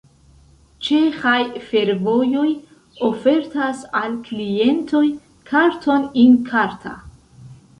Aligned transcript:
Ĉeĥaj 0.85 1.41
fervojoj 1.65 2.47
ofertas 3.09 3.83
al 4.01 4.17
klientoj 4.31 5.05
karton 5.53 6.09
In-karta. 6.27 6.97